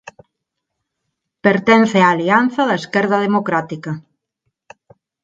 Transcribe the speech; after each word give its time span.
Pertence 1.45 1.97
á 2.01 2.07
Alianza 2.13 2.61
da 2.69 2.79
Esquerda 2.81 3.17
Democrática. 3.27 3.91